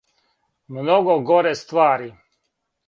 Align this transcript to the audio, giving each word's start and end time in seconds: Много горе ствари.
Много 0.77 1.21
горе 1.29 1.55
ствари. 1.61 2.11